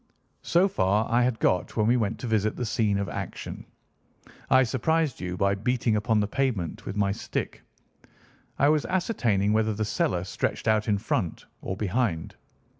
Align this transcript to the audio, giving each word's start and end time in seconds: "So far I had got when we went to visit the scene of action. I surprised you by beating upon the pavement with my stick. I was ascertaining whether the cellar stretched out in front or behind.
"So 0.41 0.67
far 0.67 1.07
I 1.11 1.21
had 1.21 1.37
got 1.39 1.77
when 1.77 1.85
we 1.85 1.95
went 1.95 2.17
to 2.21 2.25
visit 2.27 2.55
the 2.55 2.65
scene 2.65 2.97
of 2.97 3.07
action. 3.07 3.67
I 4.49 4.63
surprised 4.63 5.21
you 5.21 5.37
by 5.37 5.53
beating 5.53 5.95
upon 5.95 6.19
the 6.19 6.27
pavement 6.27 6.87
with 6.87 6.95
my 6.97 7.11
stick. 7.11 7.61
I 8.57 8.67
was 8.69 8.85
ascertaining 8.87 9.53
whether 9.53 9.75
the 9.75 9.85
cellar 9.85 10.23
stretched 10.23 10.67
out 10.67 10.87
in 10.87 10.97
front 10.97 11.45
or 11.61 11.77
behind. 11.77 12.33